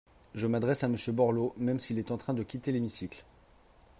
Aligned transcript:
Je 0.33 0.47
m’adresse 0.47 0.83
à 0.83 0.87
Monsieur 0.87 1.11
Borloo, 1.13 1.53
même 1.57 1.79
s’il 1.79 1.99
est 1.99 2.09
en 2.09 2.17
train 2.17 2.33
de 2.33 2.41
quitter 2.41 2.71
l’hémicycle. 2.71 3.23